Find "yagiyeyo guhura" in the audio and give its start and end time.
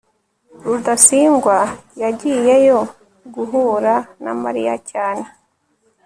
2.01-3.93